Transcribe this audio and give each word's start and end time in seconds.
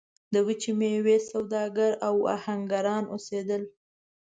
د 0.33 0.35
وچې 0.47 0.71
میوې 0.79 1.17
سوداګر 1.29 1.91
او 2.07 2.15
اهنګران 2.35 3.03
اوسېدل. 3.13 3.63